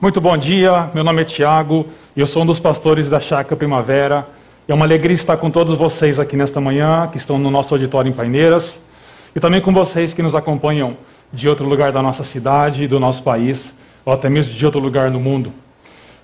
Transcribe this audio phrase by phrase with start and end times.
[0.00, 1.84] Muito bom dia, meu nome é Tiago
[2.16, 4.26] e eu sou um dos pastores da Chácara Primavera.
[4.66, 8.08] É uma alegria estar com todos vocês aqui nesta manhã, que estão no nosso auditório
[8.08, 8.80] em Paineiras,
[9.36, 10.96] e também com vocês que nos acompanham
[11.30, 15.10] de outro lugar da nossa cidade, do nosso país, ou até mesmo de outro lugar
[15.10, 15.52] no mundo.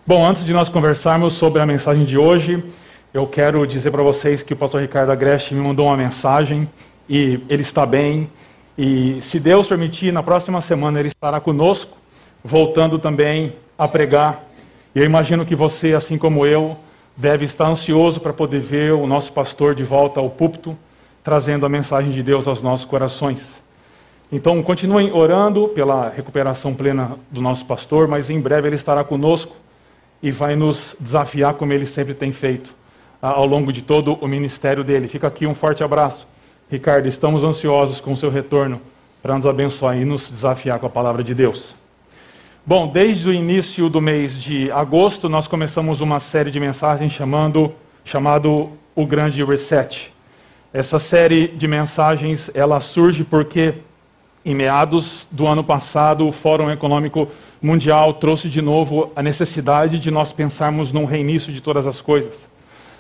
[0.07, 2.65] Bom, antes de nós conversarmos sobre a mensagem de hoje,
[3.13, 6.67] eu quero dizer para vocês que o pastor Ricardo Agreste me mandou uma mensagem
[7.07, 8.31] e ele está bem.
[8.79, 11.99] E se Deus permitir, na próxima semana ele estará conosco,
[12.43, 14.45] voltando também a pregar.
[14.95, 16.77] E eu imagino que você, assim como eu,
[17.17, 20.77] deve estar ansioso para poder ver o nosso pastor de volta ao púlpito,
[21.23, 23.63] trazendo a mensagem de Deus aos nossos corações.
[24.31, 29.57] Então, continuem orando pela recuperação plena do nosso pastor, mas em breve ele estará conosco
[30.23, 32.75] e vai nos desafiar como ele sempre tem feito
[33.23, 35.09] ao longo de todo o ministério dele.
[35.09, 36.27] Fica aqui um forte abraço.
[36.71, 38.81] Ricardo, estamos ansiosos com o seu retorno
[39.23, 41.86] para nos abençoar e nos desafiar com a palavra de Deus.
[42.69, 47.73] Bom, desde o início do mês de agosto, nós começamos uma série de mensagens chamando,
[48.05, 50.13] chamado O Grande Reset.
[50.73, 53.75] Essa série de mensagens, ela surge porque
[54.45, 57.29] em meados do ano passado, o Fórum Econômico
[57.63, 62.49] Mundial trouxe de novo a necessidade de nós pensarmos num reinício de todas as coisas.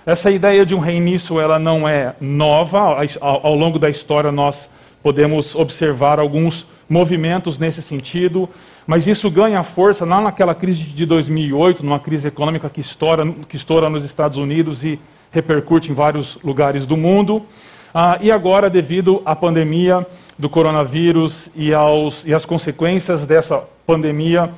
[0.07, 4.71] Essa ideia de um reinício ela não é nova, ao, longo da história nós
[5.03, 8.49] podemos observar alguns movimentos nesse sentido,
[8.87, 13.56] mas isso ganha força lá naquela crise de 2008, numa crise econômica que estoura, que
[13.56, 15.01] estoura nos Estados Unidos e
[15.33, 17.45] repercute em vários lugares do mundo.
[17.93, 20.06] Ah, e agora, devido à pandemia,
[20.39, 24.51] do coronavírus e, aos, e as consequências dessa pandemia,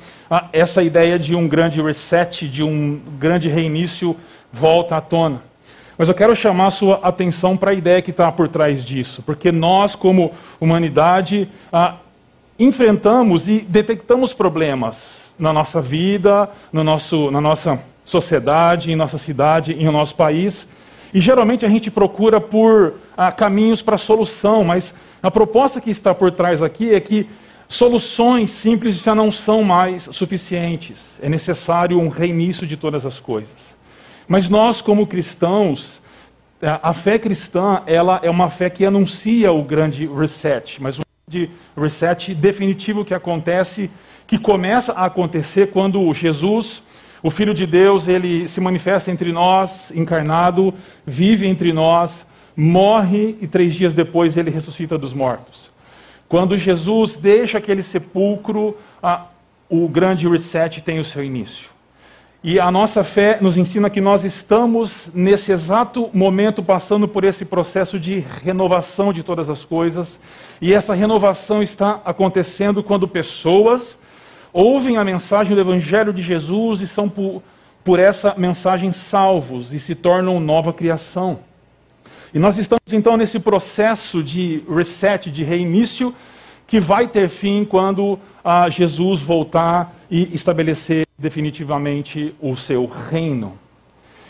[0.51, 4.15] essa ideia de um grande reset, de um grande reinício,
[4.51, 5.41] volta à tona.
[5.97, 9.21] Mas eu quero chamar a sua atenção para a ideia que está por trás disso,
[9.25, 11.95] porque nós, como humanidade, ah,
[12.59, 19.73] enfrentamos e detectamos problemas na nossa vida, no nosso, na nossa sociedade, em nossa cidade,
[19.73, 20.67] em nosso país.
[21.13, 24.93] E geralmente a gente procura por ah, caminhos para solução, mas
[25.23, 27.27] a proposta que está por trás aqui é que
[27.67, 31.19] soluções simples já não são mais suficientes.
[31.23, 33.75] É necessário um reinício de todas as coisas.
[34.27, 36.01] Mas nós, como cristãos,
[36.61, 40.99] a fé cristã ela é uma fé que anuncia o grande reset, mas
[41.29, 43.91] grande reset definitivo que acontece,
[44.25, 46.81] que começa a acontecer quando Jesus,
[47.21, 50.73] o Filho de Deus, ele se manifesta entre nós, encarnado,
[51.05, 52.25] vive entre nós,
[52.57, 55.69] morre e três dias depois ele ressuscita dos mortos.
[56.27, 59.25] Quando Jesus deixa aquele sepulcro, a,
[59.69, 61.69] o grande reset tem o seu início.
[62.41, 67.43] E a nossa fé nos ensina que nós estamos, nesse exato momento, passando por esse
[67.43, 70.17] processo de renovação de todas as coisas.
[70.61, 73.99] E essa renovação está acontecendo quando pessoas
[74.53, 77.43] ouvem a mensagem do Evangelho de Jesus e são, por,
[77.83, 81.39] por essa mensagem, salvos e se tornam nova criação.
[82.33, 86.15] E nós estamos então nesse processo de reset, de reinício,
[86.65, 93.59] que vai ter fim quando ah, Jesus voltar e estabelecer definitivamente o seu reino.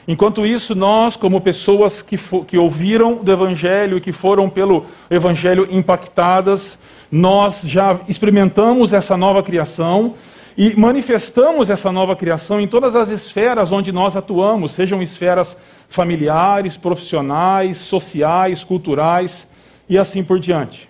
[0.07, 2.17] Enquanto isso, nós, como pessoas que,
[2.47, 6.79] que ouviram do Evangelho e que foram pelo Evangelho impactadas,
[7.11, 10.15] nós já experimentamos essa nova criação
[10.57, 15.55] e manifestamos essa nova criação em todas as esferas onde nós atuamos, sejam esferas
[15.87, 19.47] familiares, profissionais, sociais, culturais
[19.87, 20.88] e assim por diante.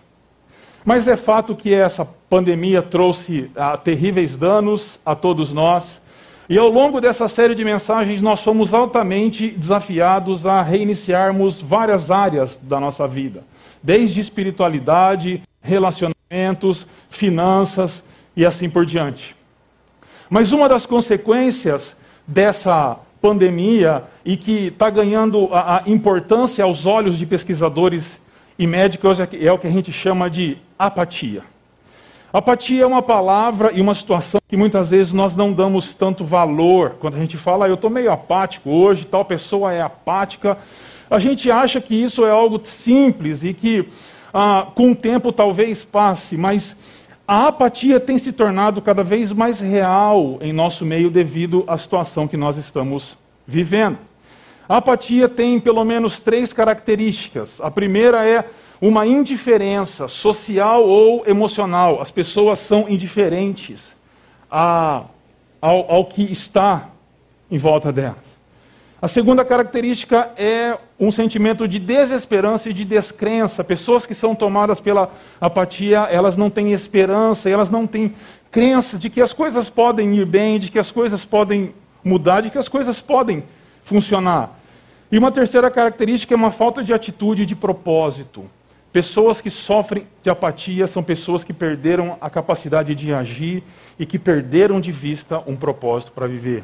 [0.85, 6.01] Mas é fato que essa pandemia trouxe ah, terríveis danos a todos nós.
[6.49, 12.57] E ao longo dessa série de mensagens, nós fomos altamente desafiados a reiniciarmos várias áreas
[12.57, 13.43] da nossa vida,
[13.83, 18.03] desde espiritualidade, relacionamentos, finanças
[18.35, 19.35] e assim por diante.
[20.29, 27.17] Mas uma das consequências dessa pandemia e que está ganhando a, a, importância aos olhos
[27.17, 28.21] de pesquisadores
[28.59, 31.41] e médicos é, é o que a gente chama de apatia.
[32.31, 36.97] Apatia é uma palavra e uma situação que muitas vezes nós não damos tanto valor.
[36.99, 40.57] Quando a gente fala, ah, eu estou meio apático hoje, tal pessoa é apática,
[41.09, 43.87] a gente acha que isso é algo simples e que
[44.33, 46.75] ah, com o tempo talvez passe, mas
[47.25, 52.27] a apatia tem se tornado cada vez mais real em nosso meio devido à situação
[52.27, 53.17] que nós estamos
[53.47, 54.08] vivendo.
[54.69, 57.59] A apatia tem pelo menos três características.
[57.59, 58.45] A primeira é
[58.79, 61.99] uma indiferença social ou emocional.
[61.99, 63.95] As pessoas são indiferentes
[64.49, 65.05] a,
[65.59, 66.87] ao, ao que está
[67.49, 68.37] em volta delas.
[69.01, 73.63] A segunda característica é um sentimento de desesperança e de descrença.
[73.63, 75.11] Pessoas que são tomadas pela
[75.41, 78.13] apatia, elas não têm esperança, elas não têm
[78.51, 81.73] crença de que as coisas podem ir bem, de que as coisas podem
[82.03, 83.43] mudar, de que as coisas podem
[83.83, 84.58] funcionar.
[85.11, 88.45] E uma terceira característica é uma falta de atitude e de propósito.
[88.93, 93.63] Pessoas que sofrem de apatia são pessoas que perderam a capacidade de agir
[93.97, 96.63] e que perderam de vista um propósito para viver.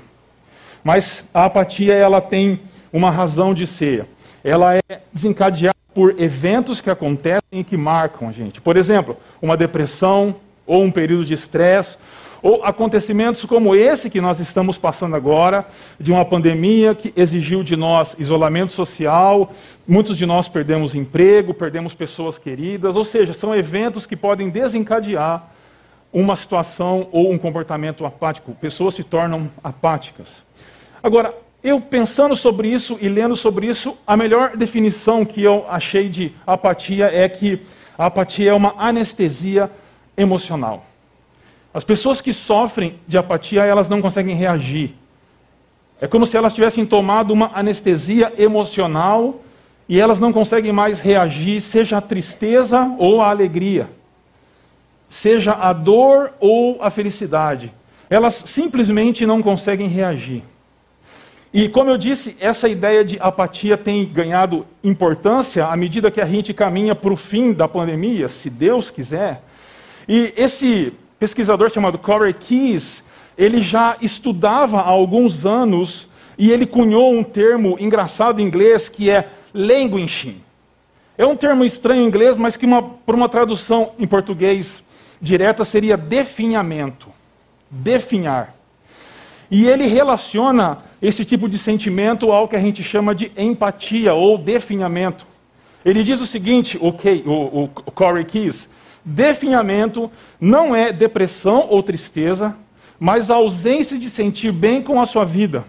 [0.83, 2.59] Mas a apatia ela tem
[2.93, 4.05] uma razão de ser.
[4.43, 8.61] Ela é desencadeada por eventos que acontecem e que marcam a gente.
[8.61, 10.35] Por exemplo, uma depressão
[10.67, 11.97] ou um período de estresse
[12.45, 15.65] ou acontecimentos como esse que nós estamos passando agora,
[15.99, 19.51] de uma pandemia que exigiu de nós isolamento social,
[19.87, 25.49] muitos de nós perdemos emprego, perdemos pessoas queridas, ou seja, são eventos que podem desencadear
[26.13, 28.55] uma situação ou um comportamento apático.
[28.61, 30.43] Pessoas se tornam apáticas.
[31.01, 31.33] Agora,
[31.63, 36.31] eu pensando sobre isso e lendo sobre isso, a melhor definição que eu achei de
[36.45, 37.59] apatia é que
[37.97, 39.71] a apatia é uma anestesia
[40.15, 40.85] emocional.
[41.75, 44.95] As pessoas que sofrem de apatia, elas não conseguem reagir.
[45.99, 49.41] É como se elas tivessem tomado uma anestesia emocional
[49.89, 53.89] e elas não conseguem mais reagir, seja a tristeza ou a alegria,
[55.09, 57.73] seja a dor ou a felicidade.
[58.09, 60.45] Elas simplesmente não conseguem reagir.
[61.53, 66.25] E como eu disse, essa ideia de apatia tem ganhado importância à medida que a
[66.25, 69.43] gente caminha para o fim da pandemia, se Deus quiser.
[70.07, 73.03] E esse pesquisador chamado Corey Keyes,
[73.37, 76.07] ele já estudava há alguns anos
[76.37, 80.41] e ele cunhou um termo engraçado em inglês que é languishing.
[81.17, 84.83] É um termo estranho em inglês, mas que uma, por uma tradução em português
[85.21, 87.07] direta seria definhamento.
[87.69, 88.53] Definhar.
[89.49, 94.37] E ele relaciona esse tipo de sentimento ao que a gente chama de empatia ou
[94.37, 95.25] definhamento.
[95.85, 98.69] Ele diz o seguinte, okay, o, o Corey Keyes,
[99.05, 100.11] Definhamento
[100.41, 102.57] não é depressão ou tristeza,
[102.99, 105.63] mas a ausência de sentir bem com a sua vida.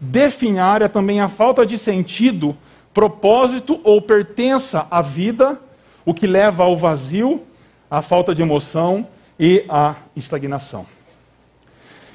[0.00, 2.56] Definhar é também a falta de sentido,
[2.94, 5.60] propósito ou pertença à vida,
[6.06, 7.42] o que leva ao vazio,
[7.90, 9.06] à falta de emoção
[9.38, 10.86] e à estagnação.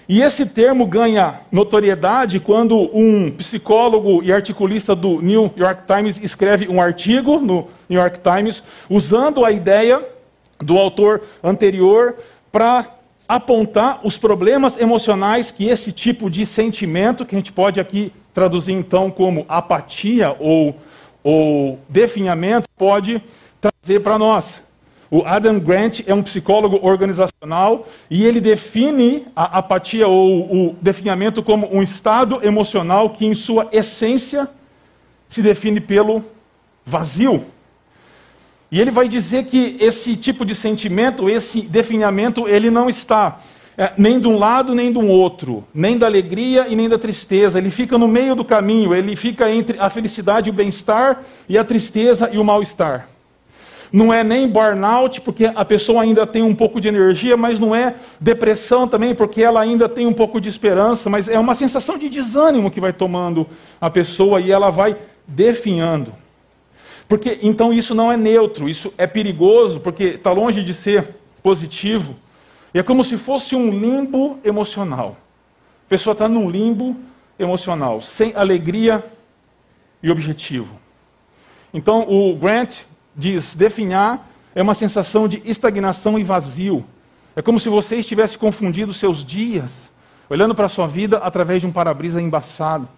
[0.09, 6.67] E esse termo ganha notoriedade quando um psicólogo e articulista do New York Times escreve
[6.67, 10.12] um artigo no New York Times usando a ideia
[10.63, 12.15] do autor anterior
[12.51, 12.87] para
[13.27, 18.73] apontar os problemas emocionais que esse tipo de sentimento, que a gente pode aqui traduzir
[18.73, 20.75] então como apatia ou,
[21.23, 23.21] ou definhamento, pode
[23.61, 24.63] trazer para nós.
[25.09, 31.43] O Adam Grant é um psicólogo organizacional e ele define a apatia ou o definhamento
[31.43, 34.49] como um estado emocional que, em sua essência,
[35.29, 36.23] se define pelo
[36.83, 37.45] vazio.
[38.73, 43.39] E ele vai dizer que esse tipo de sentimento, esse definhamento, ele não está
[43.77, 47.59] é, nem de um lado nem do outro, nem da alegria e nem da tristeza.
[47.59, 51.55] Ele fica no meio do caminho, ele fica entre a felicidade e o bem-estar e
[51.55, 53.07] a tristeza e o mal-estar.
[53.91, 57.75] Não é nem burnout, porque a pessoa ainda tem um pouco de energia, mas não
[57.75, 61.95] é depressão também, porque ela ainda tem um pouco de esperança, mas é uma sensação
[61.95, 63.47] de desânimo que vai tomando
[63.79, 64.97] a pessoa e ela vai
[65.27, 66.22] definhando.
[67.13, 71.07] Porque então isso não é neutro, isso é perigoso, porque está longe de ser
[71.43, 72.15] positivo.
[72.73, 75.15] E é como se fosse um limbo emocional.
[75.85, 76.97] A pessoa está num limbo
[77.37, 79.05] emocional, sem alegria
[80.01, 80.73] e objetivo.
[81.71, 82.79] Então o Grant
[83.15, 86.83] diz: definhar é uma sensação de estagnação e vazio.
[87.35, 89.91] É como se você estivesse confundindo seus dias,
[90.31, 92.89] olhando para a sua vida através de um para-brisa embaçado.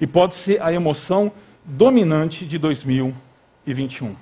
[0.00, 1.30] E pode ser a emoção
[1.62, 3.14] dominante de 2000
[3.66, 4.14] e 21.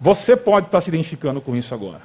[0.00, 2.02] Você pode estar se identificando com isso agora.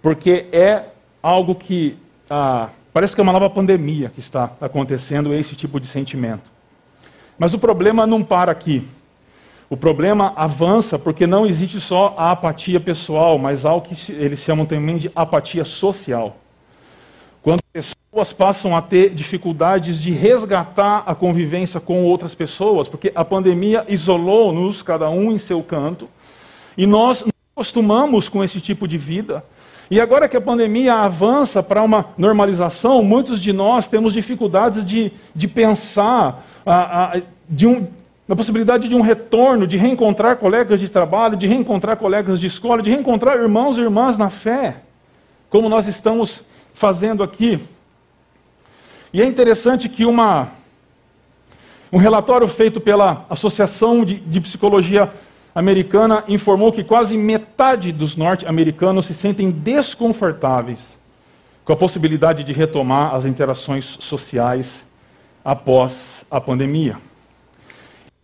[0.00, 0.86] Porque é
[1.22, 1.96] algo que
[2.28, 6.50] ah, parece que é uma nova pandemia que está acontecendo, esse tipo de sentimento.
[7.38, 8.86] Mas o problema não para aqui.
[9.70, 14.66] O problema avança porque não existe só a apatia pessoal, mas algo que eles chamam
[14.66, 16.36] também de apatia social.
[17.42, 23.24] Quando pessoas passam a ter dificuldades de resgatar a convivência com outras pessoas, porque a
[23.24, 26.08] pandemia isolou-nos, cada um em seu canto,
[26.78, 29.44] e nós não acostumamos com esse tipo de vida.
[29.90, 35.10] E agora que a pandemia avança para uma normalização, muitos de nós temos dificuldades de,
[35.34, 37.88] de pensar a, a, de um,
[38.26, 42.80] na possibilidade de um retorno, de reencontrar colegas de trabalho, de reencontrar colegas de escola,
[42.80, 44.76] de reencontrar irmãos e irmãs na fé,
[45.50, 46.42] como nós estamos
[46.74, 47.60] fazendo aqui.
[49.12, 50.48] E é interessante que uma
[51.92, 55.12] Um relatório feito pela Associação de, de Psicologia
[55.54, 60.98] Americana informou que quase metade dos norte-americanos se sentem desconfortáveis
[61.64, 64.86] com a possibilidade de retomar as interações sociais
[65.44, 66.96] após a pandemia.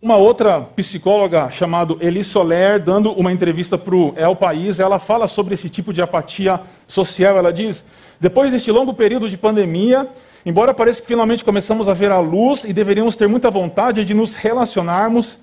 [0.01, 5.27] Uma outra psicóloga chamada Eli Soler, dando uma entrevista para o El País, ela fala
[5.27, 7.37] sobre esse tipo de apatia social.
[7.37, 7.83] Ela diz:
[8.19, 10.07] depois deste longo período de pandemia,
[10.45, 14.13] embora pareça que finalmente começamos a ver a luz e deveríamos ter muita vontade de
[14.13, 15.37] nos relacionarmos,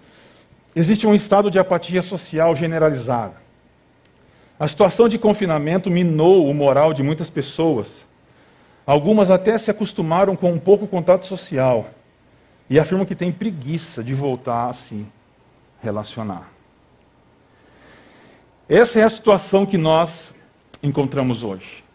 [0.75, 3.35] existe um estado de apatia social generalizada.
[4.61, 8.07] A situação de confinamento minou o moral de muitas pessoas.
[8.87, 11.91] Algumas até se acostumaram com um pouco contato social
[12.69, 15.07] e afirmam que têm preguiça de voltar a se
[15.83, 16.49] relacionar.
[18.69, 20.35] Essa é a situação que nós
[20.83, 21.86] encontramos hoje.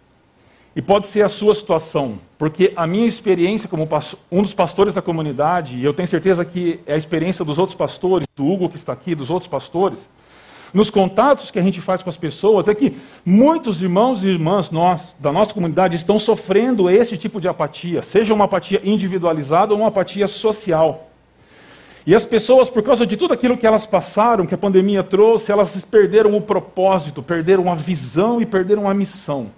[0.74, 3.88] E pode ser a sua situação, porque a minha experiência como
[4.32, 7.78] um dos pastores da comunidade, e eu tenho certeza que é a experiência dos outros
[7.78, 10.08] pastores, do Hugo que está aqui, dos outros pastores,
[10.74, 14.72] nos contatos que a gente faz com as pessoas, é que muitos irmãos e irmãs
[14.72, 19.82] nós, da nossa comunidade estão sofrendo esse tipo de apatia, seja uma apatia individualizada ou
[19.82, 21.10] uma apatia social.
[22.08, 25.52] E as pessoas, por causa de tudo aquilo que elas passaram, que a pandemia trouxe,
[25.52, 29.52] elas perderam o propósito, perderam a visão e perderam a missão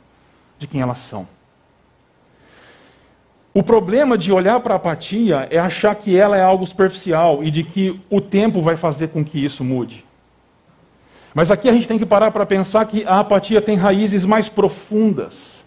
[0.64, 1.28] de quem elas são.
[3.54, 7.52] O problema de olhar para a apatia é achar que ela é algo superficial e
[7.52, 10.04] de que o tempo vai fazer com que isso mude.
[11.36, 14.50] Mas aqui a gente tem que parar para pensar que a apatia tem raízes mais
[14.50, 15.64] profundas.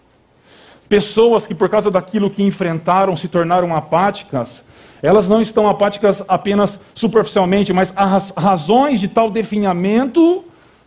[0.89, 4.63] Pessoas que, por causa daquilo que enfrentaram, se tornaram apáticas,
[5.01, 10.43] elas não estão apáticas apenas superficialmente, mas as razões de tal definhamento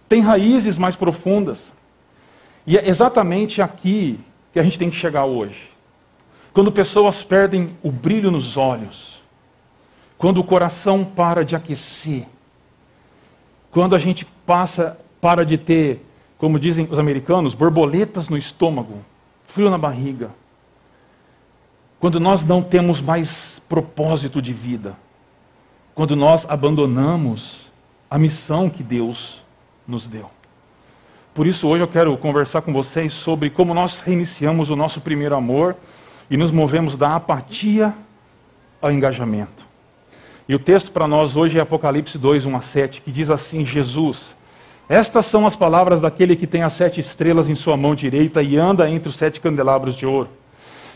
[0.08, 1.72] têm raízes mais profundas.
[2.66, 4.18] E é exatamente aqui
[4.52, 5.70] que a gente tem que chegar hoje.
[6.52, 9.22] Quando pessoas perdem o brilho nos olhos,
[10.18, 12.26] quando o coração para de aquecer,
[13.70, 16.04] quando a gente passa, para de ter,
[16.38, 19.04] como dizem os americanos, borboletas no estômago,
[19.44, 20.30] frio na barriga.
[22.00, 24.96] Quando nós não temos mais propósito de vida.
[25.94, 27.70] Quando nós abandonamos
[28.10, 29.44] a missão que Deus
[29.86, 30.30] nos deu.
[31.32, 35.36] Por isso, hoje eu quero conversar com vocês sobre como nós reiniciamos o nosso primeiro
[35.36, 35.76] amor
[36.28, 37.94] e nos movemos da apatia
[38.82, 39.64] ao engajamento.
[40.48, 43.64] E o texto para nós hoje é Apocalipse 2, 1 a 7, que diz assim:
[43.64, 44.34] Jesus,
[44.88, 48.56] estas são as palavras daquele que tem as sete estrelas em sua mão direita e
[48.56, 50.28] anda entre os sete candelabros de ouro.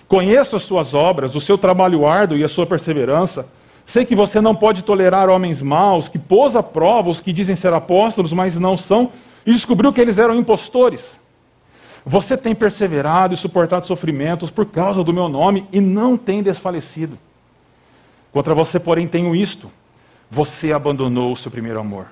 [0.09, 3.49] Conheço as suas obras, o seu trabalho árduo e a sua perseverança.
[3.87, 7.55] Sei que você não pode tolerar homens maus, que pôs à prova os que dizem
[7.55, 9.13] ser apóstolos, mas não são,
[9.47, 11.21] e descobriu que eles eram impostores.
[12.07, 17.19] Você tem perseverado e suportado sofrimentos por causa do meu nome e não tem desfalecido.
[18.33, 19.71] Contra você, porém, tenho isto:
[20.31, 22.07] você abandonou o seu primeiro amor.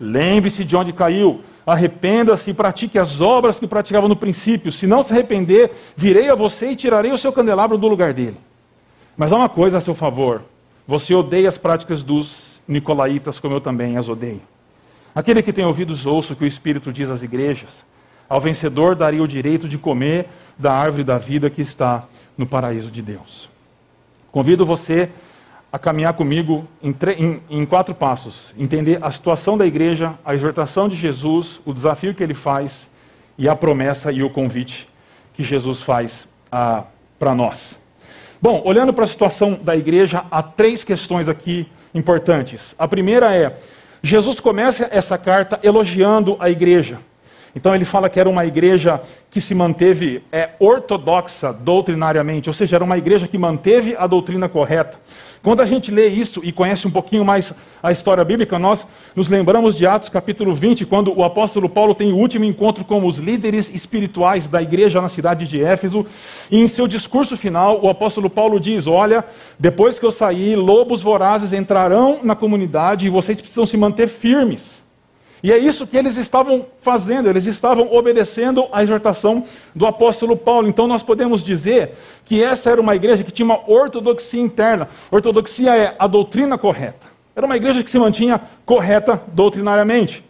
[0.00, 4.72] Lembre-se de onde caiu, arrependa-se e pratique as obras que praticava no princípio.
[4.72, 8.38] Se não se arrepender, virei a você e tirarei o seu candelabro do lugar dele.
[9.16, 10.42] Mas há uma coisa a seu favor:
[10.86, 14.51] você odeia as práticas dos nicolaítas, como eu também as odeio.
[15.14, 17.84] Aquele que tem ouvidos, ouça o que o Espírito diz às igrejas.
[18.28, 20.26] Ao vencedor daria o direito de comer
[20.58, 22.04] da árvore da vida que está
[22.36, 23.50] no paraíso de Deus.
[24.30, 25.10] Convido você
[25.70, 30.88] a caminhar comigo em, em, em, quatro passos: entender a situação da igreja, a exortação
[30.88, 32.90] de Jesus, o desafio que ele faz
[33.36, 34.88] e a promessa e o convite
[35.34, 36.28] que Jesus faz
[37.18, 37.80] para nós.
[38.40, 42.74] Bom, olhando para a situação da igreja, há três questões aqui importantes.
[42.78, 43.58] A primeira é:
[44.02, 46.98] Jesus começa essa carta elogiando a igreja.
[47.54, 52.76] Então ele fala que era uma igreja que se manteve é, ortodoxa doutrinariamente, ou seja,
[52.76, 54.98] era uma igreja que manteve a doutrina correta.
[55.42, 59.26] Quando a gente lê isso e conhece um pouquinho mais a história bíblica, nós nos
[59.26, 63.18] lembramos de Atos capítulo 20, quando o apóstolo Paulo tem o último encontro com os
[63.18, 66.06] líderes espirituais da igreja na cidade de Éfeso,
[66.48, 69.24] e em seu discurso final, o apóstolo Paulo diz: Olha,
[69.58, 74.91] depois que eu sair, lobos vorazes entrarão na comunidade e vocês precisam se manter firmes.
[75.42, 79.44] E é isso que eles estavam fazendo, eles estavam obedecendo à exortação
[79.74, 80.68] do apóstolo Paulo.
[80.68, 84.88] Então nós podemos dizer que essa era uma igreja que tinha uma ortodoxia interna.
[85.10, 87.08] Ortodoxia é a doutrina correta.
[87.34, 90.24] Era uma igreja que se mantinha correta doutrinariamente.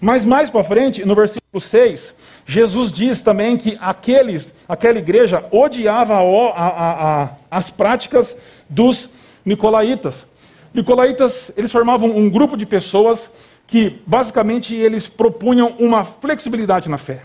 [0.00, 2.14] Mas mais para frente, no versículo 6,
[2.46, 8.36] Jesus diz também que aqueles, aquela igreja odiava a, a, a, as práticas
[8.68, 9.10] dos
[9.44, 10.26] nicolaítas.
[10.72, 13.30] Nicolaítas, eles formavam um grupo de pessoas
[13.66, 17.24] que basicamente eles propunham uma flexibilidade na fé.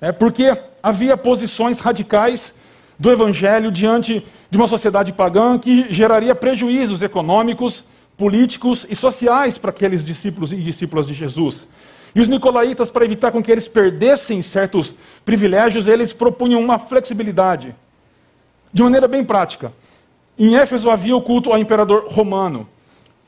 [0.00, 2.54] É, porque havia posições radicais
[2.98, 7.84] do evangelho diante de uma sociedade pagã que geraria prejuízos econômicos,
[8.16, 11.66] políticos e sociais para aqueles discípulos e discípulas de Jesus.
[12.14, 14.94] E os nicolaítas, para evitar com que eles perdessem certos
[15.24, 17.74] privilégios, eles propunham uma flexibilidade.
[18.72, 19.72] De maneira bem prática.
[20.38, 22.68] Em Éfeso havia o culto ao imperador romano.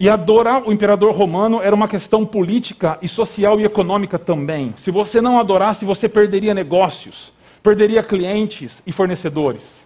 [0.00, 4.72] E adorar o imperador romano era uma questão política e social e econômica também.
[4.78, 9.84] Se você não adorasse, você perderia negócios, perderia clientes e fornecedores.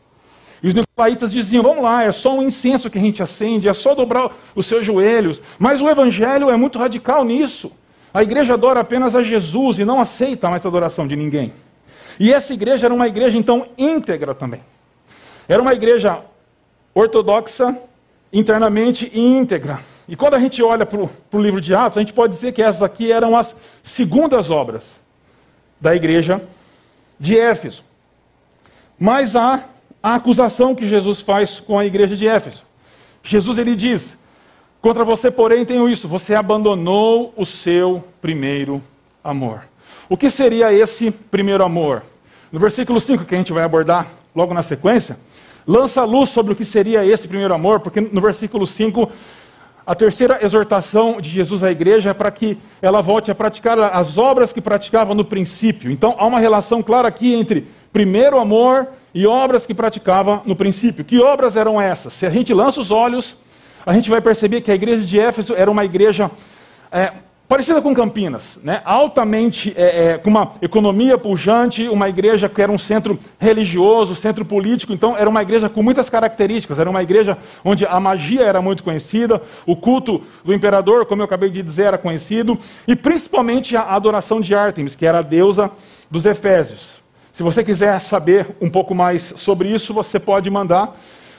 [0.63, 3.73] E os nicolaítas diziam: vamos lá, é só um incenso que a gente acende, é
[3.73, 5.43] só dobrar os seus joelhos.
[5.59, 7.73] Mas o evangelho é muito radical nisso.
[8.13, 11.53] A igreja adora apenas a Jesus e não aceita mais a adoração de ninguém.
[12.21, 14.63] E essa igreja era uma igreja, então, íntegra também.
[15.49, 16.21] Era uma igreja
[16.95, 17.77] ortodoxa,
[18.33, 19.81] internamente e íntegra.
[20.09, 22.63] E quando a gente olha para o livro de Atos, a gente pode dizer que
[22.63, 25.01] essas aqui eram as segundas obras
[25.81, 26.43] da igreja
[27.19, 27.85] de Éfeso.
[28.99, 29.65] Mas há
[30.03, 32.63] a acusação que Jesus faz com a igreja de Éfeso.
[33.23, 34.19] Jesus ele diz:
[34.81, 38.83] Contra você, porém, tenho isso: você abandonou o seu primeiro
[39.23, 39.67] amor.
[40.09, 42.03] O que seria esse primeiro amor?
[42.53, 45.19] No versículo 5, que a gente vai abordar logo na sequência,
[45.67, 49.11] lança luz sobre o que seria esse primeiro amor, porque no versículo 5
[49.87, 54.17] a terceira exortação de Jesus à igreja é para que ela volte a praticar as
[54.17, 55.91] obras que praticava no princípio.
[55.91, 61.05] Então há uma relação clara aqui entre primeiro amor e obras que praticava no princípio.
[61.05, 62.15] Que obras eram essas?
[62.15, 63.37] Se a gente lança os olhos,
[63.85, 66.31] a gente vai perceber que a igreja de Éfeso era uma igreja
[66.91, 67.13] é,
[67.55, 68.83] Parecida com Campinas, né?
[68.85, 74.45] altamente, é, é, com uma economia pujante, uma igreja que era um centro religioso, centro
[74.45, 78.61] político, então era uma igreja com muitas características, era uma igreja onde a magia era
[78.61, 82.59] muito conhecida, o culto do imperador, como eu acabei de dizer, era conhecido,
[82.89, 85.71] e principalmente a adoração de Ártemis, que era a deusa
[86.11, 86.97] dos Efésios.
[87.33, 90.93] Se você quiser saber um pouco mais sobre isso, você pode mandar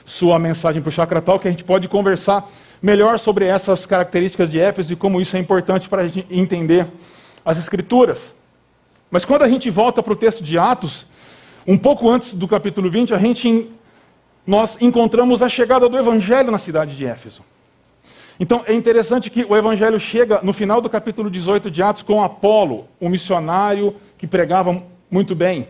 [0.06, 2.48] sua mensagem para o Chakra Tal, que a gente pode conversar
[2.82, 6.86] melhor sobre essas características de Éfeso e como isso é importante para a gente entender
[7.44, 8.34] as Escrituras.
[9.10, 11.06] Mas quando a gente volta para o texto de Atos,
[11.66, 13.70] um pouco antes do capítulo 20, a gente,
[14.46, 17.42] nós encontramos a chegada do Evangelho na cidade de Éfeso.
[18.38, 22.22] Então é interessante que o Evangelho chega no final do capítulo 18 de Atos com
[22.22, 25.68] Apolo, um missionário que pregava muito bem.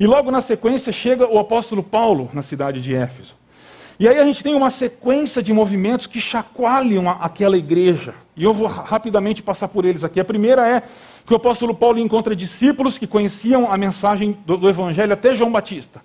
[0.00, 3.36] E logo na sequência chega o apóstolo Paulo na cidade de Éfeso.
[3.98, 8.14] E aí a gente tem uma sequência de movimentos que chacoalham aquela igreja.
[8.36, 10.20] E eu vou rapidamente passar por eles aqui.
[10.20, 10.82] A primeira é
[11.26, 15.50] que o apóstolo Paulo encontra discípulos que conheciam a mensagem do, do Evangelho até João
[15.50, 16.02] Batista,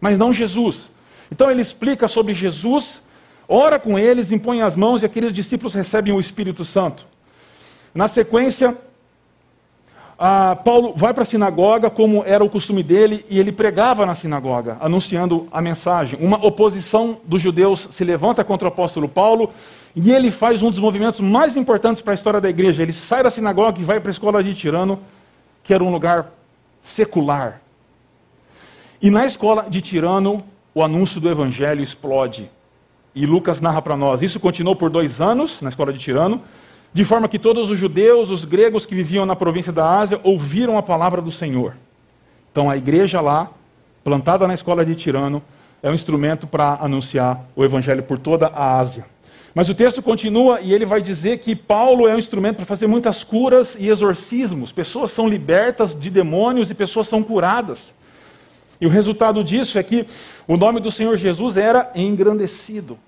[0.00, 0.90] mas não Jesus.
[1.32, 3.02] Então ele explica sobre Jesus,
[3.48, 7.06] ora com eles, impõe as mãos e aqueles discípulos recebem o Espírito Santo.
[7.94, 8.78] Na sequência,
[10.22, 14.14] ah, Paulo vai para a sinagoga, como era o costume dele, e ele pregava na
[14.14, 16.18] sinagoga, anunciando a mensagem.
[16.20, 19.50] Uma oposição dos judeus se levanta contra o apóstolo Paulo,
[19.96, 22.82] e ele faz um dos movimentos mais importantes para a história da igreja.
[22.82, 25.00] Ele sai da sinagoga e vai para a escola de Tirano,
[25.64, 26.30] que era um lugar
[26.82, 27.62] secular.
[29.00, 32.50] E na escola de Tirano, o anúncio do evangelho explode.
[33.14, 34.20] E Lucas narra para nós.
[34.20, 36.42] Isso continuou por dois anos na escola de Tirano
[36.92, 40.76] de forma que todos os judeus, os gregos que viviam na província da Ásia, ouviram
[40.76, 41.76] a palavra do Senhor.
[42.50, 43.50] Então a igreja lá,
[44.02, 45.42] plantada na escola de Tirano,
[45.82, 49.06] é um instrumento para anunciar o evangelho por toda a Ásia.
[49.54, 52.86] Mas o texto continua e ele vai dizer que Paulo é um instrumento para fazer
[52.86, 54.70] muitas curas e exorcismos.
[54.70, 57.94] Pessoas são libertas de demônios e pessoas são curadas.
[58.80, 60.06] E o resultado disso é que
[60.46, 62.98] o nome do Senhor Jesus era engrandecido.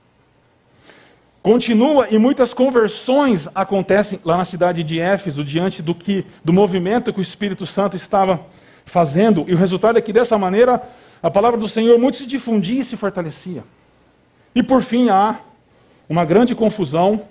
[1.43, 7.13] Continua e muitas conversões acontecem lá na cidade de Éfeso diante do que do movimento
[7.13, 8.47] que o Espírito Santo estava
[8.85, 10.81] fazendo, e o resultado é que dessa maneira
[11.21, 13.65] a palavra do Senhor muito se difundia e se fortalecia.
[14.55, 15.41] E por fim há
[16.09, 17.23] uma grande confusão,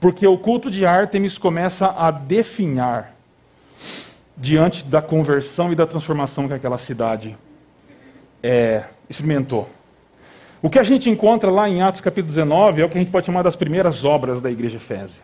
[0.00, 3.14] porque o culto de Ártemis começa a definhar
[4.36, 7.36] diante da conversão e da transformação que aquela cidade
[8.40, 9.68] é, experimentou.
[10.60, 13.12] O que a gente encontra lá em Atos capítulo 19 é o que a gente
[13.12, 15.22] pode chamar das primeiras obras da igreja Efésia.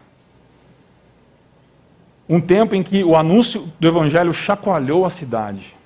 [2.29, 5.77] Um tempo em que o anúncio do evangelho chacoalhou a cidade,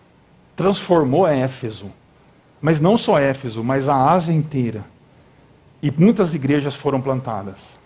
[0.54, 1.90] transformou Éfeso,
[2.60, 4.84] mas não só Éfeso, mas a Ásia inteira.
[5.82, 7.78] E muitas igrejas foram plantadas.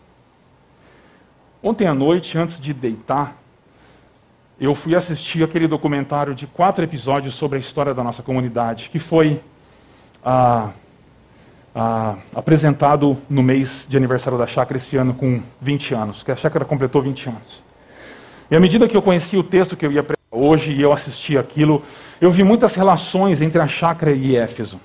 [1.63, 3.37] Ontem à noite, antes de deitar,
[4.61, 8.99] eu fui assistir aquele documentário de quatro episódios sobre a história da nossa comunidade, que
[8.99, 9.41] foi
[10.25, 10.71] a
[11.75, 16.37] ah, apresentado no mês de aniversário da chácara esse ano com 20 anos, que a
[16.37, 17.65] chácara completou 20 anos.
[18.51, 20.93] E à medida que eu conhecia o texto que eu ia pregar hoje e eu
[20.93, 21.83] assisti aquilo,
[22.21, 24.81] eu vi muitas relações entre a chácara e Éfeso.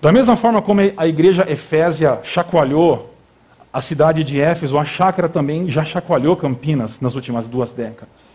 [0.00, 3.14] Da mesma forma como a igreja Efésia chacoalhou
[3.72, 8.33] a cidade de Éfeso, a chácara também já chacoalhou Campinas nas últimas duas décadas.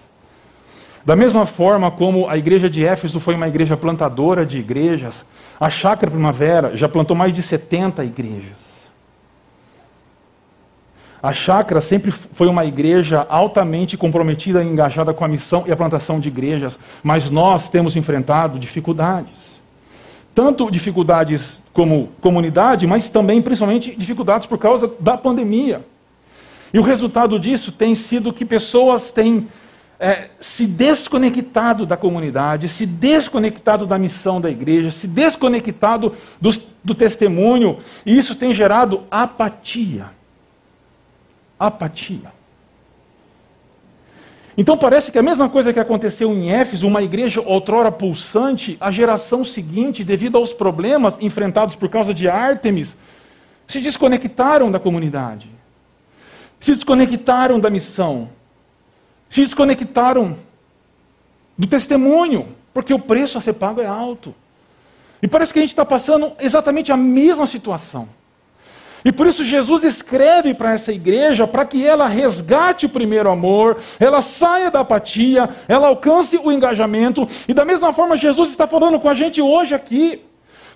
[1.06, 5.26] Da mesma forma como a igreja de Éfeso foi uma igreja plantadora de igrejas,
[5.60, 8.70] a chácara Primavera já plantou mais de 70 igrejas.
[11.22, 15.76] A chácara sempre foi uma igreja altamente comprometida e engajada com a missão e a
[15.76, 19.62] plantação de igrejas, mas nós temos enfrentado dificuldades.
[20.34, 25.86] Tanto dificuldades como comunidade, mas também, principalmente, dificuldades por causa da pandemia.
[26.74, 29.50] E o resultado disso tem sido que pessoas têm
[30.00, 36.50] é, se desconectado da comunidade, se desconectado da missão da igreja, se desconectado do,
[36.84, 40.18] do testemunho, e isso tem gerado apatia
[41.60, 42.32] apatia.
[44.58, 48.92] Então parece que a mesma coisa que aconteceu em Éfeso, uma igreja outrora pulsante, a
[48.92, 52.98] geração seguinte, devido aos problemas enfrentados por causa de Ártemis,
[53.68, 55.50] se desconectaram da comunidade,
[56.60, 58.30] se desconectaram da missão,
[59.30, 60.38] se desconectaram
[61.58, 64.34] do testemunho, porque o preço a ser pago é alto.
[65.22, 68.08] E parece que a gente está passando exatamente a mesma situação.
[69.04, 73.78] E por isso Jesus escreve para essa igreja para que ela resgate o primeiro amor,
[74.00, 77.28] ela saia da apatia, ela alcance o engajamento.
[77.48, 80.22] E da mesma forma, Jesus está falando com a gente hoje aqui.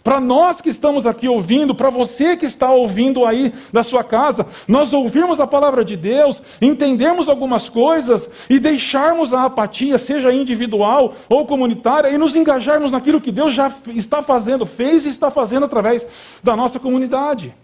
[0.04, 4.46] Para nós que estamos aqui ouvindo, para você que está ouvindo aí da sua casa,
[4.68, 11.16] nós ouvirmos a palavra de Deus, entendermos algumas coisas e deixarmos a apatia, seja individual
[11.30, 15.66] ou comunitária, e nos engajarmos naquilo que Deus já está fazendo, fez e está fazendo
[15.66, 16.06] através
[16.44, 17.56] da nossa comunidade.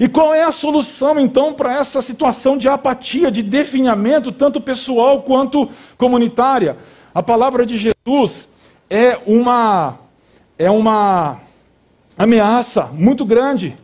[0.00, 5.22] E qual é a solução então para essa situação de apatia, de definhamento, tanto pessoal
[5.22, 6.76] quanto comunitária?
[7.14, 8.48] A palavra de Jesus
[8.90, 10.05] é uma
[10.58, 11.40] é uma
[12.16, 13.76] ameaça muito grande,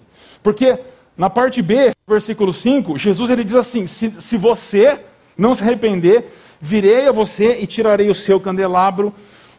[0.42, 0.78] porque
[1.16, 4.98] na parte B, versículo 5, Jesus ele diz assim: se, se você
[5.36, 6.24] não se arrepender,
[6.60, 9.12] virei a você e tirarei o seu candelabro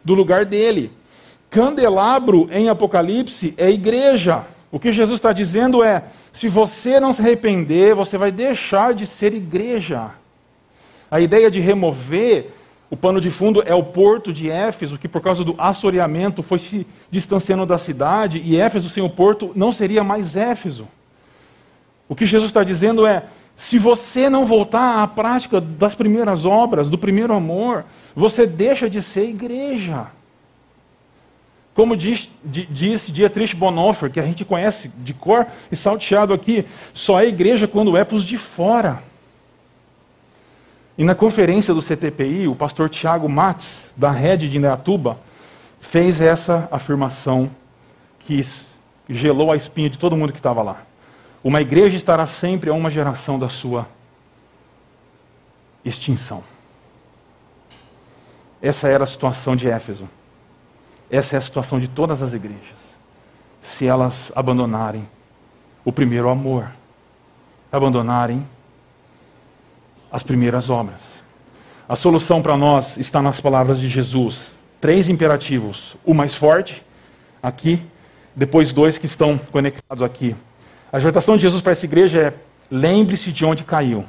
[0.04, 0.90] do lugar dele.
[1.48, 4.44] Candelabro em Apocalipse é igreja.
[4.72, 9.06] O que Jesus está dizendo é: se você não se arrepender, você vai deixar de
[9.06, 10.10] ser igreja.
[11.08, 12.50] A ideia de remover
[12.94, 16.60] o pano de fundo é o porto de Éfeso, que por causa do assoreamento foi
[16.60, 20.86] se distanciando da cidade, e Éfeso sem o porto não seria mais Éfeso.
[22.08, 23.24] O que Jesus está dizendo é:
[23.56, 29.02] se você não voltar à prática das primeiras obras, do primeiro amor, você deixa de
[29.02, 30.06] ser igreja.
[31.74, 37.20] Como diz, diz Dietrich Bonhoeffer, que a gente conhece de cor e salteado aqui, só
[37.20, 39.02] é igreja quando é para os de fora.
[40.96, 45.18] E na conferência do CTPI, o pastor Tiago Matz, da rede de Indaiatuba,
[45.80, 47.50] fez essa afirmação
[48.18, 48.42] que
[49.08, 50.82] gelou a espinha de todo mundo que estava lá.
[51.42, 53.88] Uma igreja estará sempre a uma geração da sua
[55.84, 56.42] extinção.
[58.62, 60.08] Essa era a situação de Éfeso.
[61.10, 62.96] Essa é a situação de todas as igrejas.
[63.60, 65.06] Se elas abandonarem
[65.84, 66.70] o primeiro amor,
[67.70, 68.46] abandonarem
[70.14, 71.24] as primeiras obras.
[71.88, 74.54] A solução para nós está nas palavras de Jesus.
[74.80, 75.96] Três imperativos.
[76.04, 76.86] O mais forte,
[77.42, 77.80] aqui,
[78.32, 80.36] depois dois que estão conectados aqui.
[80.92, 82.34] A exortação de Jesus para essa igreja é:
[82.70, 84.04] lembre-se de onde caiu,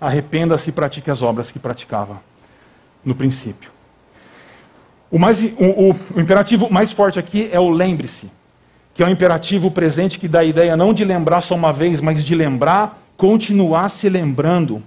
[0.00, 2.18] arrependa-se e pratique as obras que praticava
[3.04, 3.70] no princípio.
[5.10, 8.30] O, mais, o, o, o imperativo mais forte aqui é o lembre-se,
[8.94, 12.00] que é o imperativo presente que dá a ideia não de lembrar só uma vez,
[12.00, 14.82] mas de lembrar, continuar se lembrando.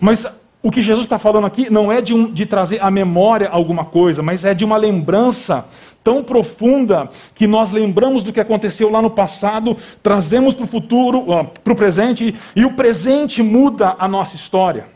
[0.00, 0.26] Mas
[0.62, 3.84] o que Jesus está falando aqui não é de, um, de trazer à memória alguma
[3.84, 5.68] coisa, mas é de uma lembrança
[6.02, 11.24] tão profunda que nós lembramos do que aconteceu lá no passado, trazemos para o futuro,
[11.62, 14.86] para o presente, e o presente muda a nossa história.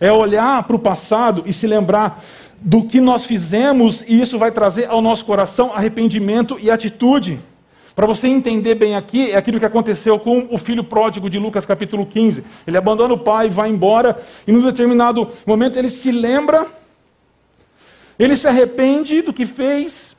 [0.00, 2.22] É olhar para o passado e se lembrar
[2.60, 7.38] do que nós fizemos, e isso vai trazer ao nosso coração arrependimento e atitude.
[7.94, 11.64] Para você entender bem aqui, é aquilo que aconteceu com o filho pródigo de Lucas
[11.64, 12.44] capítulo 15.
[12.66, 16.66] Ele abandona o pai, vai embora, e num determinado momento ele se lembra,
[18.18, 20.16] ele se arrepende do que fez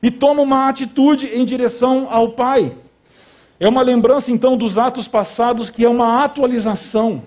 [0.00, 2.72] e toma uma atitude em direção ao pai.
[3.58, 7.24] É uma lembrança então dos atos passados que é uma atualização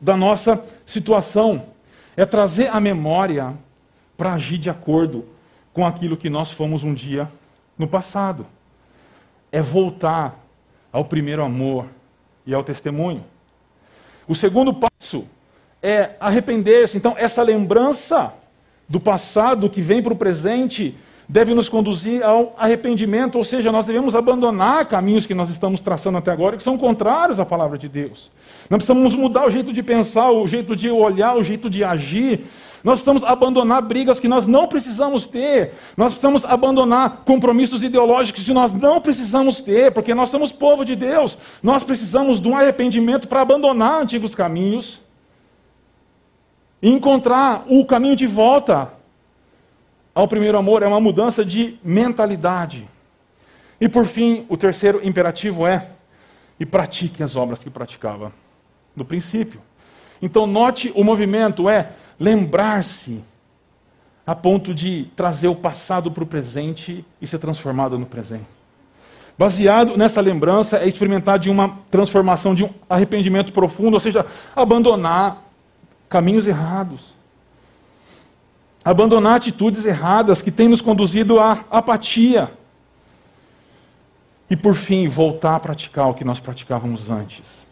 [0.00, 1.66] da nossa situação
[2.16, 3.54] é trazer a memória
[4.16, 5.26] para agir de acordo
[5.72, 7.30] com aquilo que nós fomos um dia
[7.78, 8.46] no passado.
[9.52, 10.38] É voltar
[10.92, 11.86] ao primeiro amor
[12.46, 13.24] e ao testemunho.
[14.26, 15.26] O segundo passo
[15.82, 16.96] é arrepender-se.
[16.96, 18.34] Então, essa lembrança
[18.88, 20.96] do passado que vem para o presente
[21.28, 26.18] deve nos conduzir ao arrependimento, ou seja, nós devemos abandonar caminhos que nós estamos traçando
[26.18, 28.32] até agora, que são contrários à palavra de Deus.
[28.68, 32.46] Nós precisamos mudar o jeito de pensar, o jeito de olhar, o jeito de agir.
[32.82, 35.74] Nós precisamos abandonar brigas que nós não precisamos ter.
[35.96, 40.96] Nós precisamos abandonar compromissos ideológicos que nós não precisamos ter, porque nós somos povo de
[40.96, 41.36] Deus.
[41.62, 45.00] Nós precisamos de um arrependimento para abandonar antigos caminhos
[46.82, 48.90] e encontrar o caminho de volta
[50.14, 52.88] ao primeiro amor é uma mudança de mentalidade.
[53.80, 55.86] E por fim, o terceiro imperativo é:
[56.58, 58.32] e pratique as obras que praticava
[58.94, 59.60] no princípio.
[60.20, 63.24] Então, note o movimento é lembrar-se
[64.26, 68.46] a ponto de trazer o passado para o presente e ser transformado no presente.
[69.36, 75.42] Baseado nessa lembrança é experimentar de uma transformação, de um arrependimento profundo, ou seja, abandonar
[76.08, 77.18] caminhos errados
[78.84, 82.50] abandonar atitudes erradas que têm nos conduzido à apatia.
[84.48, 87.68] E por fim, voltar a praticar o que nós praticávamos antes.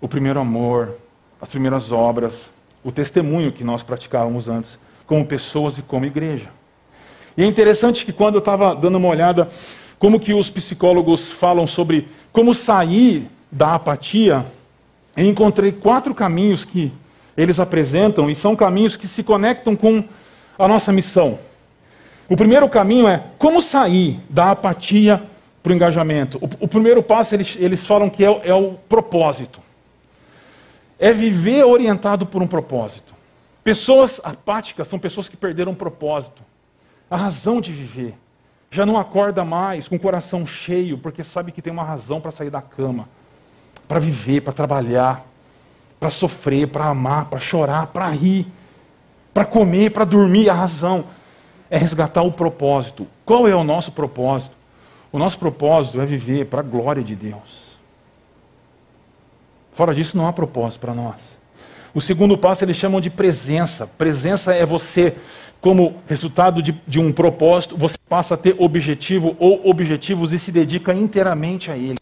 [0.00, 0.98] O primeiro amor,
[1.40, 2.50] as primeiras obras,
[2.84, 6.50] o testemunho que nós praticávamos antes, como pessoas e como igreja.
[7.36, 9.50] E é interessante que quando eu estava dando uma olhada
[9.98, 14.44] como que os psicólogos falam sobre como sair da apatia,
[15.16, 16.92] eu encontrei quatro caminhos que
[17.36, 20.04] eles apresentam e são caminhos que se conectam com
[20.58, 21.38] a nossa missão.
[22.28, 25.22] O primeiro caminho é como sair da apatia
[25.62, 26.38] para o engajamento.
[26.38, 29.60] O, o, primeiro passo, eles, eles falam que é, é o propósito.
[31.04, 33.14] É viver orientado por um propósito.
[33.62, 36.42] Pessoas apáticas são pessoas que perderam o propósito,
[37.10, 38.14] a razão de viver.
[38.70, 42.30] Já não acorda mais com o coração cheio, porque sabe que tem uma razão para
[42.30, 43.08] sair da cama,
[43.86, 45.24] para viver, para trabalhar,
[46.00, 48.46] para sofrer, para amar, para chorar, para rir
[49.34, 51.04] para comer, para dormir, a razão
[51.68, 53.04] é resgatar o propósito.
[53.24, 54.54] Qual é o nosso propósito?
[55.10, 57.73] O nosso propósito é viver para a glória de Deus.
[59.74, 61.36] Fora disso, não há propósito para nós.
[61.92, 63.86] O segundo passo eles chamam de presença.
[63.86, 65.16] Presença é você,
[65.60, 70.52] como resultado de, de um propósito, você passa a ter objetivo ou objetivos e se
[70.52, 71.98] dedica inteiramente a ele.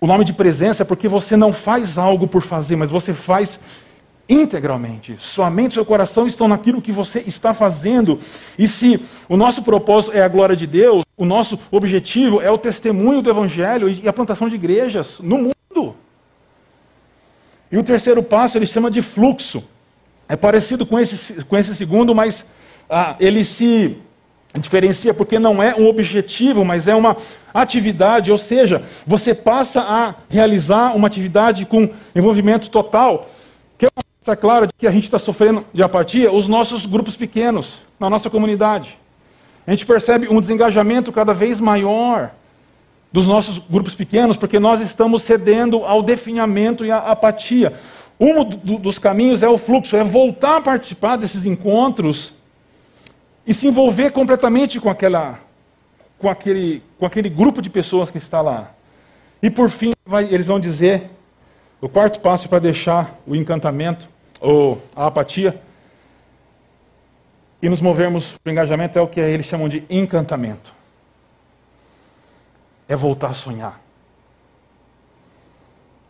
[0.00, 3.60] O nome de presença é porque você não faz algo por fazer, mas você faz
[4.26, 5.16] integralmente.
[5.18, 8.18] Sua mente e seu coração estão naquilo que você está fazendo.
[8.58, 12.56] E se o nosso propósito é a glória de Deus, o nosso objetivo é o
[12.56, 15.59] testemunho do Evangelho e a plantação de igrejas no mundo.
[17.70, 19.62] E o terceiro passo ele chama de fluxo.
[20.28, 22.46] É parecido com esse, com esse segundo, mas
[22.88, 23.96] ah, ele se
[24.58, 27.16] diferencia porque não é um objetivo, mas é uma
[27.54, 33.28] atividade, ou seja, você passa a realizar uma atividade com envolvimento total,
[33.78, 33.88] que é
[34.26, 36.32] uma claro de que a gente está sofrendo de apatia?
[36.32, 38.98] Os nossos grupos pequenos, na nossa comunidade.
[39.66, 42.32] A gente percebe um desengajamento cada vez maior
[43.12, 47.72] dos nossos grupos pequenos, porque nós estamos cedendo ao definhamento e à apatia.
[48.18, 52.34] Um dos caminhos é o fluxo, é voltar a participar desses encontros
[53.46, 55.40] e se envolver completamente com, aquela,
[56.18, 58.72] com, aquele, com aquele grupo de pessoas que está lá.
[59.42, 61.10] E por fim, vai, eles vão dizer
[61.80, 64.06] o quarto passo para deixar o encantamento
[64.38, 65.60] ou a apatia
[67.62, 70.72] e nos movermos para o engajamento é o que eles chamam de encantamento.
[72.90, 73.80] É voltar a sonhar.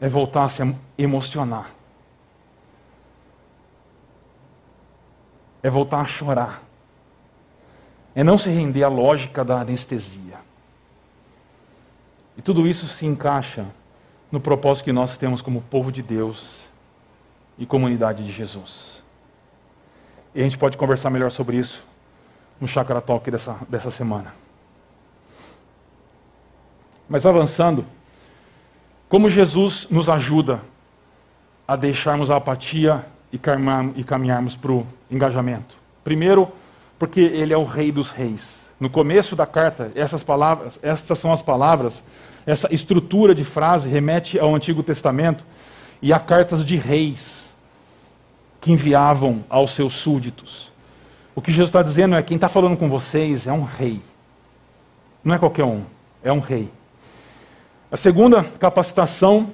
[0.01, 0.63] É voltar a se
[0.97, 1.71] emocionar.
[5.63, 6.63] É voltar a chorar.
[8.15, 10.39] É não se render à lógica da anestesia.
[12.35, 13.67] E tudo isso se encaixa
[14.33, 16.67] no propósito que nós temos como povo de Deus
[17.59, 19.03] e comunidade de Jesus.
[20.35, 21.85] E a gente pode conversar melhor sobre isso
[22.59, 24.33] no Chakra Talk dessa, dessa semana.
[27.11, 27.85] Mas avançando,
[29.09, 30.63] como Jesus nos ajuda
[31.69, 35.77] a deixarmos a apatia e, caminharmos para o engajamento?
[36.03, 36.51] Primeiro,
[36.99, 38.71] porque Ele é o Rei dos Reis.
[38.81, 42.03] No começo da carta, essas palavras, essas são as palavras
[42.47, 45.45] essa estrutura de frase remete ao Antigo Testamento
[46.01, 47.55] e a cartas de reis
[48.61, 50.73] que enviavam aos seus súditos.
[51.35, 54.01] O que Jesus está dizendo é: quem está falando com vocês é um rei.
[55.23, 55.85] Não é qualquer um,
[56.23, 56.71] é um rei.
[57.93, 59.51] A segunda capacitação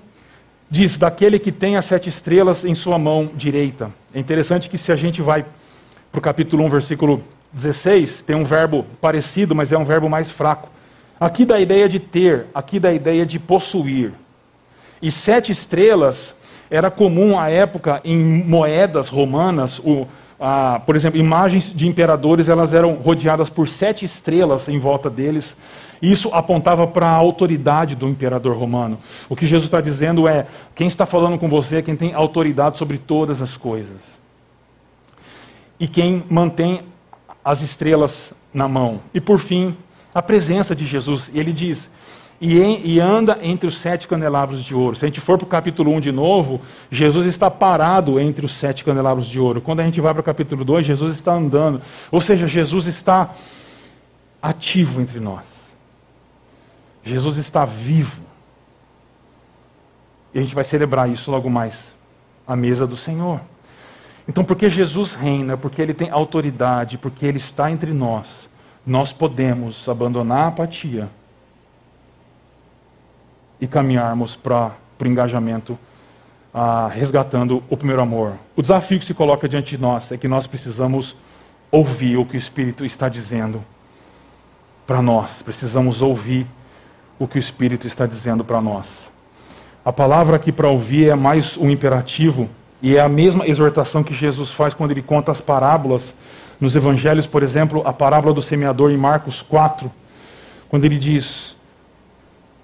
[0.70, 3.90] diz: daquele que tem as sete estrelas em sua mão direita.
[4.12, 5.46] É interessante que se a gente vai
[6.12, 10.30] para o capítulo 1, versículo 16, tem um verbo parecido, mas é um verbo mais
[10.30, 10.68] fraco.
[11.18, 14.12] Aqui dá a ideia de ter, aqui dá a ideia de possuir.
[15.00, 16.36] E sete estrelas
[16.70, 20.06] era comum à época em moedas romanas, o,
[20.38, 25.56] ah, por exemplo, imagens de imperadores, elas eram rodeadas por sete estrelas em volta deles.
[26.00, 28.98] Isso apontava para a autoridade do imperador romano.
[29.28, 32.76] O que Jesus está dizendo é: quem está falando com você é quem tem autoridade
[32.76, 34.18] sobre todas as coisas.
[35.80, 36.82] E quem mantém
[37.42, 39.00] as estrelas na mão.
[39.14, 39.76] E por fim,
[40.14, 41.30] a presença de Jesus.
[41.34, 41.90] Ele diz:
[42.40, 44.94] e, em, e, anda entre os sete candelabros de ouro.
[44.94, 48.52] Se a gente for para o capítulo 1 de novo, Jesus está parado entre os
[48.52, 49.60] sete candelabros de ouro.
[49.60, 51.80] Quando a gente vai para o capítulo 2, Jesus está andando.
[52.10, 53.34] Ou seja, Jesus está
[54.42, 55.74] ativo entre nós.
[57.02, 58.22] Jesus está vivo.
[60.34, 61.94] E a gente vai celebrar isso logo mais
[62.46, 63.40] à mesa do Senhor.
[64.28, 68.50] Então, porque Jesus reina, porque ele tem autoridade, porque ele está entre nós,
[68.84, 71.08] nós podemos abandonar a apatia
[73.60, 75.78] e caminharmos para o engajamento,
[76.52, 78.34] ah, resgatando o primeiro amor.
[78.54, 81.16] O desafio que se coloca diante de nós é que nós precisamos
[81.70, 83.64] ouvir o que o Espírito está dizendo
[84.86, 85.42] para nós.
[85.42, 86.46] Precisamos ouvir
[87.18, 89.10] o que o Espírito está dizendo para nós.
[89.84, 92.48] A palavra aqui para ouvir é mais um imperativo
[92.82, 96.14] e é a mesma exortação que Jesus faz quando ele conta as parábolas
[96.60, 99.90] nos evangelhos, por exemplo, a parábola do semeador em Marcos 4,
[100.68, 101.55] quando ele diz: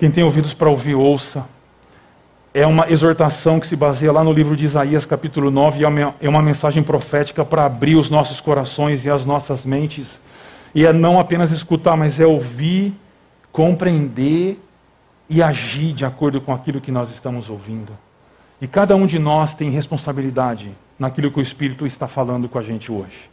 [0.02, 1.46] quem tem ouvidos para ouvir, ouça.
[2.52, 6.14] É uma exortação que se baseia lá no livro de Isaías, capítulo 9, e é,
[6.22, 10.18] é uma mensagem profética para abrir os nossos corações e as nossas mentes.
[10.74, 12.92] E é não apenas escutar, mas é ouvir,
[13.52, 14.60] compreender
[15.30, 17.96] e agir de acordo com aquilo que nós estamos ouvindo.
[18.60, 22.62] E cada um de nós tem responsabilidade naquilo que o Espírito está falando com a
[22.64, 23.31] gente hoje.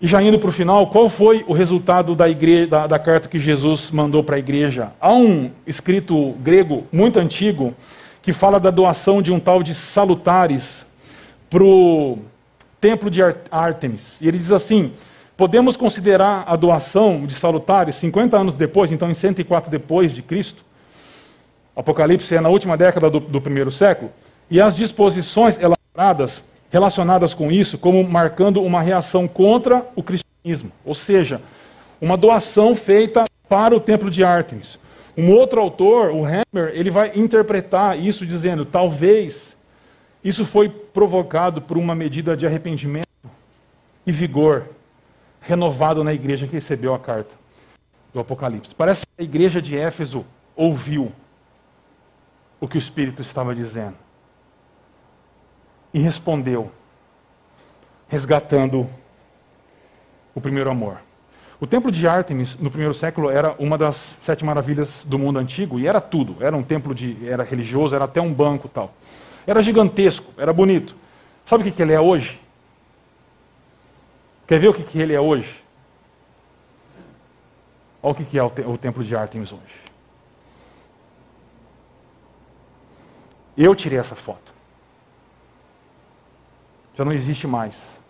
[0.00, 3.30] E já indo para o final, qual foi o resultado da, igreja, da, da carta
[3.30, 4.92] que Jesus mandou para a igreja?
[5.00, 7.74] Há um escrito grego muito antigo
[8.20, 10.84] que fala da doação de um tal de salutares
[11.48, 12.18] para o
[12.78, 14.20] templo de Ártemis.
[14.20, 14.92] E ele diz assim:
[15.34, 20.62] podemos considerar a doação de salutares 50 anos depois, então em 104 depois de Cristo.
[21.74, 24.10] Apocalipse é na última década do, do primeiro século.
[24.50, 26.44] E as disposições elaboradas
[26.76, 31.40] relacionadas com isso como marcando uma reação contra o cristianismo, ou seja,
[31.98, 34.78] uma doação feita para o templo de Ártemis.
[35.16, 39.56] Um outro autor, o Hammer, ele vai interpretar isso dizendo: talvez
[40.22, 43.06] isso foi provocado por uma medida de arrependimento
[44.06, 44.68] e vigor
[45.40, 47.34] renovado na igreja que recebeu a carta
[48.12, 48.74] do Apocalipse.
[48.74, 51.10] Parece que a igreja de Éfeso ouviu
[52.60, 54.05] o que o Espírito estava dizendo
[55.92, 56.70] e respondeu,
[58.08, 58.88] resgatando
[60.34, 60.98] o primeiro amor.
[61.58, 65.80] O templo de Ártemis, no primeiro século, era uma das sete maravilhas do mundo antigo,
[65.80, 66.36] e era tudo.
[66.40, 67.16] Era um templo de.
[67.26, 68.92] era religioso, era até um banco tal.
[69.46, 70.94] Era gigantesco, era bonito.
[71.46, 72.40] Sabe o que, que ele é hoje?
[74.46, 75.64] Quer ver o que, que ele é hoje?
[78.02, 79.86] Olha o que, que é o, te o templo de Ártemis hoje.
[83.56, 84.55] Eu tirei essa foto
[86.96, 88.00] já não existe mais.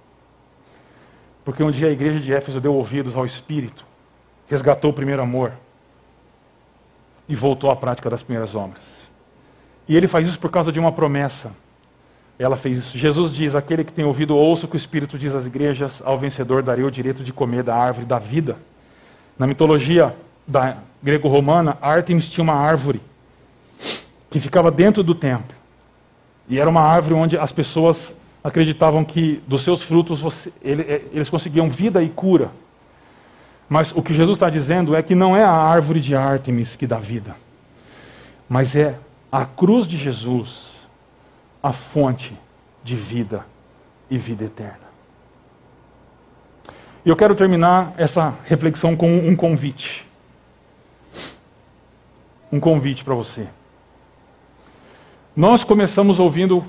[1.45, 3.85] Porque um dia a igreja de Éfeso deu ouvidos ao Espírito,
[4.47, 5.53] resgatou o primeiro amor
[7.29, 9.11] e voltou à prática das primeiras obras.
[9.89, 11.55] E ele faz isso por causa de uma promessa.
[12.39, 12.99] Ela fez isso.
[12.99, 16.19] Jesus diz: Aquele que tem ouvido, ouça o que o Espírito diz às igrejas, ao
[16.19, 18.59] vencedor darei o direito de comer da árvore da vida.
[19.39, 20.15] Na mitologia
[20.47, 23.01] da grego-romana, Artemis tinha uma árvore
[24.29, 25.57] que ficava dentro do templo.
[26.49, 31.05] E era uma árvore onde as pessoas acreditavam que dos seus frutos você, ele, é,
[31.13, 32.53] eles conseguiam vida e cura.
[33.69, 36.87] Mas o que Jesus está dizendo é que não é a árvore de Ártemis que
[36.87, 37.37] dá vida,
[38.49, 38.97] mas é
[39.33, 40.89] a cruz de Jesus,
[41.61, 42.39] a fonte
[42.85, 43.45] de vida
[44.09, 44.87] e vida eterna.
[47.05, 50.07] E eu quero terminar essa reflexão com um convite.
[52.53, 53.49] Um convite para você.
[55.35, 56.65] Nós começamos ouvindo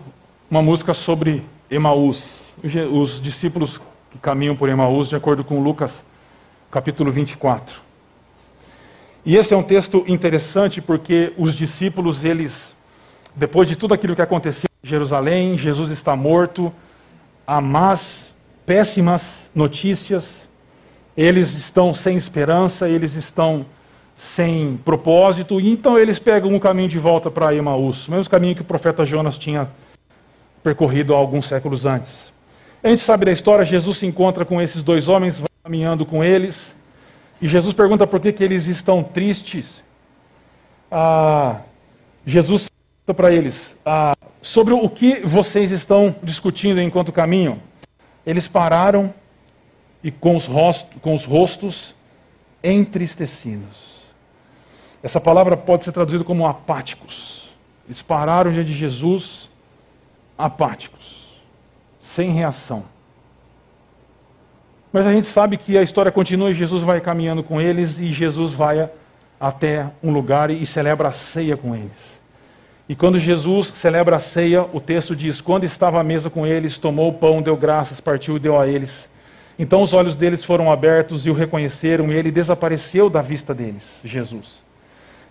[0.49, 2.53] uma música sobre Emaús,
[2.91, 6.03] os discípulos que caminham por Emaús, de acordo com Lucas,
[6.71, 7.82] capítulo 24.
[9.25, 12.73] E esse é um texto interessante porque os discípulos, eles,
[13.36, 16.72] depois de tudo aquilo que aconteceu em Jerusalém, Jesus está morto,
[17.45, 18.30] há más,
[18.65, 20.47] péssimas notícias,
[21.18, 23.65] eles estão sem esperança, eles estão
[24.15, 28.55] sem propósito, e então eles pegam um caminho de volta para Emaús, o mesmo caminho
[28.55, 29.70] que o profeta Jonas tinha
[30.68, 32.34] percorrido há alguns séculos antes.
[32.84, 36.22] A gente sabe da história, Jesus se encontra com esses dois homens, vai caminhando com
[36.22, 36.76] eles,
[37.41, 39.82] e Jesus pergunta por que, que eles estão tristes.
[40.91, 41.61] Ah,
[42.26, 47.59] Jesus pergunta para eles ah, sobre o que vocês estão discutindo enquanto caminham.
[48.26, 49.13] Eles pararam
[50.03, 51.95] e com os, rostos, com os rostos
[52.61, 54.03] entristecidos.
[55.01, 57.55] Essa palavra pode ser traduzida como apáticos.
[57.88, 59.49] Eles pararam diante de Jesus
[60.38, 61.41] apáticos,
[61.99, 62.85] sem reação.
[64.91, 68.11] Mas a gente sabe que a história continua e Jesus vai caminhando com eles e
[68.13, 68.89] Jesus vai
[69.39, 72.21] até um lugar e celebra a ceia com eles.
[72.89, 76.77] E quando Jesus celebra a ceia, o texto diz: Quando estava à mesa com eles,
[76.77, 79.09] tomou o pão, deu graças, partiu e deu a eles.
[79.59, 84.01] Então os olhos deles foram abertos e o reconheceram, e ele desapareceu da vista deles,
[84.05, 84.63] Jesus.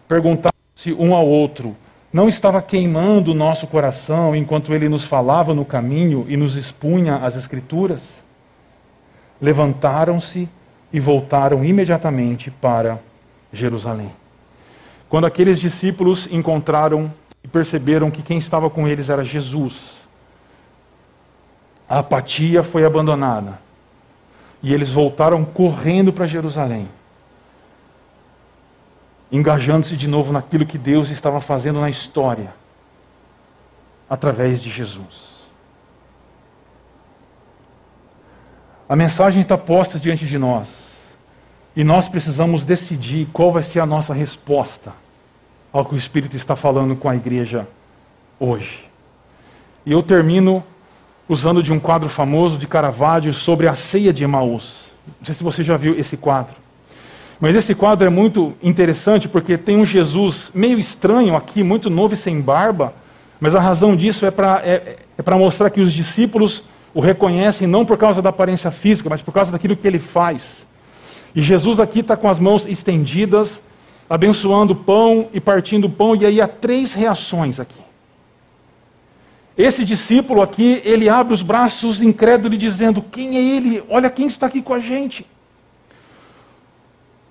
[0.06, 1.74] Perguntaram-se um ao outro:
[2.16, 7.16] Não estava queimando o nosso coração enquanto ele nos falava no caminho e nos expunha
[7.16, 8.24] as Escrituras?
[9.38, 10.48] Levantaram-se
[10.90, 12.98] e voltaram imediatamente para
[13.52, 14.10] Jerusalém.
[15.10, 17.12] Quando aqueles discípulos encontraram
[17.44, 19.96] e perceberam que quem estava com eles era Jesus.
[21.86, 23.60] A apatia foi abandonada.
[24.62, 26.88] E eles voltaram correndo para Jerusalém,
[29.30, 32.54] engajando-se de novo naquilo que Deus estava fazendo na história,
[34.08, 35.36] através de Jesus.
[38.88, 40.96] A mensagem está posta diante de nós,
[41.74, 44.92] e nós precisamos decidir qual vai ser a nossa resposta
[45.72, 47.68] ao que o Espírito está falando com a igreja
[48.38, 48.90] hoje.
[49.84, 50.64] E eu termino
[51.28, 54.92] usando de um quadro famoso de Caravaggio sobre a ceia de Emaús.
[55.18, 56.65] Não sei se você já viu esse quadro.
[57.40, 62.14] Mas esse quadro é muito interessante porque tem um Jesus meio estranho aqui, muito novo
[62.14, 62.94] e sem barba.
[63.38, 66.64] Mas a razão disso é para é, é mostrar que os discípulos
[66.94, 70.66] o reconhecem não por causa da aparência física, mas por causa daquilo que ele faz.
[71.34, 73.64] E Jesus aqui está com as mãos estendidas,
[74.08, 77.82] abençoando o pão e partindo o pão, e aí há três reações aqui.
[79.58, 83.84] Esse discípulo aqui, ele abre os braços incrédulo dizendo: Quem é ele?
[83.90, 85.26] Olha quem está aqui com a gente.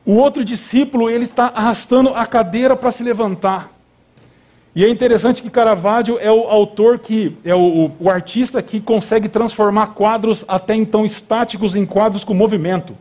[0.06, 3.72] O outro discípulo, ele está arrastando a cadeira para se levantar.
[4.76, 9.30] E é interessante que Caravaggio é o autor que, é o, o, artista que consegue
[9.30, 12.96] transformar quadros até então estáticos em quadros com movimento.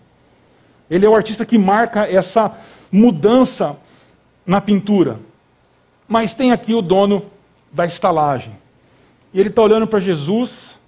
[0.89, 2.57] Ele é o artista que marca essa
[2.93, 3.77] mudança
[4.47, 5.19] na pintura.
[6.07, 7.25] Mas tem aqui o dono
[7.73, 8.57] da estalagem.
[9.33, 10.79] E ele está olhando para Jesus,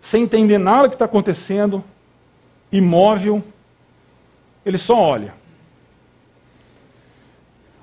[0.00, 1.84] sem entender nada que está acontecendo,
[2.72, 3.44] imóvel.
[4.64, 5.34] Ele só olha.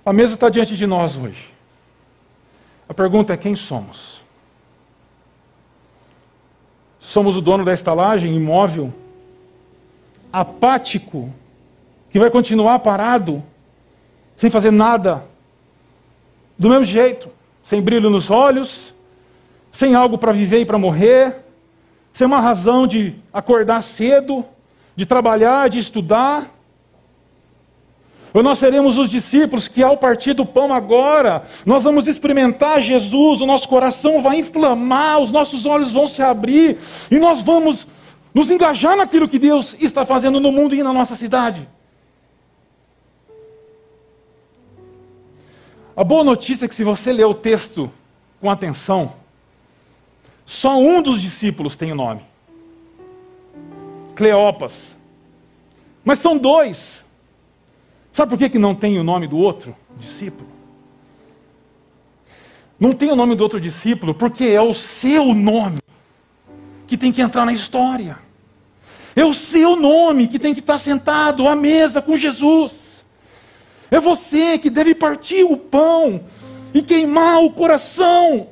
[0.05, 1.53] A mesa está diante de nós hoje.
[2.87, 4.23] A pergunta é: quem somos?
[6.99, 8.93] Somos o dono da estalagem, imóvel,
[10.31, 11.33] apático,
[12.09, 13.43] que vai continuar parado,
[14.35, 15.25] sem fazer nada,
[16.57, 17.29] do mesmo jeito,
[17.63, 18.93] sem brilho nos olhos,
[19.71, 21.35] sem algo para viver e para morrer,
[22.11, 24.45] sem uma razão de acordar cedo,
[24.95, 26.56] de trabalhar, de estudar.
[28.33, 33.41] Ou nós seremos os discípulos que, ao partir do pão agora, nós vamos experimentar Jesus,
[33.41, 36.77] o nosso coração vai inflamar, os nossos olhos vão se abrir,
[37.09, 37.87] e nós vamos
[38.33, 41.67] nos engajar naquilo que Deus está fazendo no mundo e na nossa cidade.
[45.95, 47.91] A boa notícia é que, se você ler o texto
[48.39, 49.13] com atenção,
[50.45, 52.21] só um dos discípulos tem o nome:
[54.15, 54.95] Cleopas.
[56.05, 57.06] Mas são dois.
[58.17, 60.49] Sabe por que, que não tem o nome do outro discípulo?
[62.79, 65.77] Não tem o nome do outro discípulo porque é o seu nome
[66.87, 68.17] que tem que entrar na história.
[69.15, 73.05] É o seu nome que tem que estar sentado à mesa com Jesus.
[73.91, 76.25] É você que deve partir o pão
[76.73, 78.47] e queimar o coração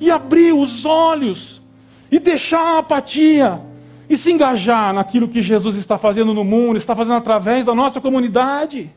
[0.00, 1.62] e abrir os olhos
[2.10, 3.62] e deixar a apatia
[4.08, 8.00] e se engajar naquilo que Jesus está fazendo no mundo, está fazendo através da nossa
[8.00, 8.92] comunidade.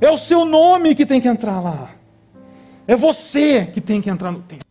[0.00, 1.90] É o seu nome que tem que entrar lá.
[2.86, 4.66] É você que tem que entrar no templo.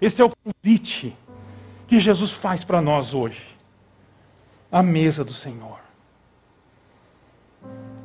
[0.00, 1.16] Esse é o convite
[1.86, 3.56] que Jesus faz para nós hoje.
[4.70, 5.82] A mesa do Senhor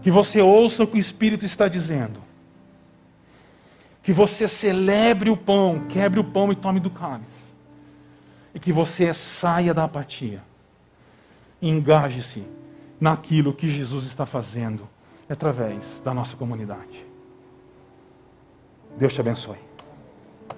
[0.07, 2.24] que você ouça o que o Espírito está dizendo.
[4.01, 7.47] Que você celebre o pão, quebre o pão e tome do cálice.
[8.54, 10.43] E que você saia da apatia.
[11.62, 12.48] Engaje-se
[13.00, 14.88] naquilo que Jesus está fazendo
[15.30, 17.06] através da nossa comunidade.
[18.98, 19.66] Deus te abençoe.